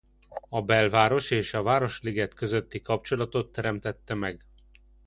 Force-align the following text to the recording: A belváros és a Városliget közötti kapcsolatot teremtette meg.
A 0.49 0.61
belváros 0.61 1.31
és 1.31 1.53
a 1.53 1.63
Városliget 1.63 2.33
közötti 2.33 2.81
kapcsolatot 2.81 3.51
teremtette 3.51 4.13
meg. 4.13 4.45